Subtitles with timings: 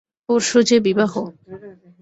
[0.29, 1.13] পরশু যে বিবাহ।